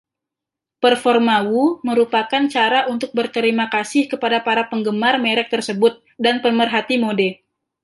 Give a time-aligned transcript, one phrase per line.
[0.83, 5.93] Performa Wu merupakan cara untuk berterima kasih kepada para penggemar merek tersebut
[6.25, 7.29] dan pemerhati mode.